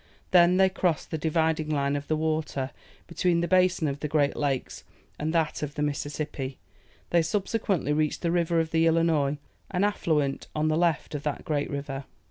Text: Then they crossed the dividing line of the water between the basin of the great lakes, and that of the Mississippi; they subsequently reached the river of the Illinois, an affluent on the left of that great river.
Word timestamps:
Then 0.31 0.57
they 0.57 0.67
crossed 0.67 1.11
the 1.11 1.17
dividing 1.19 1.69
line 1.69 1.95
of 1.95 2.07
the 2.07 2.15
water 2.15 2.71
between 3.05 3.41
the 3.41 3.47
basin 3.47 3.87
of 3.87 3.99
the 3.99 4.07
great 4.07 4.35
lakes, 4.35 4.83
and 5.19 5.31
that 5.31 5.61
of 5.61 5.75
the 5.75 5.83
Mississippi; 5.83 6.57
they 7.11 7.21
subsequently 7.21 7.93
reached 7.93 8.23
the 8.23 8.31
river 8.31 8.59
of 8.59 8.71
the 8.71 8.87
Illinois, 8.87 9.37
an 9.69 9.83
affluent 9.83 10.47
on 10.55 10.69
the 10.69 10.75
left 10.75 11.13
of 11.13 11.21
that 11.21 11.45
great 11.45 11.69
river. 11.69 12.05